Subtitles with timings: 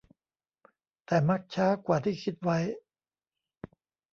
[1.05, 2.57] แต่มักช้ากว่าที่คิดไว้